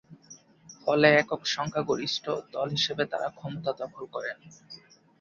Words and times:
ফলে 0.77 1.07
একক 1.15 1.41
সংখ্যাগরিষ্ঠ 1.55 2.25
দল 2.53 2.67
হিসেবে 2.77 3.03
তারা 3.11 3.27
ক্ষমতা 3.37 3.71
দখল 3.81 4.03
করে। 4.13 4.31